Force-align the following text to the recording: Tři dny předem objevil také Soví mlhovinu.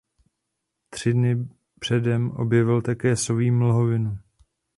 Tři 0.89 1.13
dny 1.13 1.47
předem 1.79 2.31
objevil 2.31 2.81
také 2.81 3.15
Soví 3.15 3.51
mlhovinu. 3.51 4.17